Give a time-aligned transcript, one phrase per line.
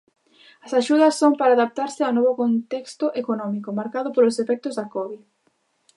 [0.65, 5.23] As axudas son para adaptarse ao novo contexto económico, marcado polos efectos da Covid.